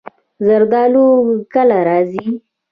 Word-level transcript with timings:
زردالو 0.45 1.07
کله 1.53 1.77
راځي؟ 1.87 2.27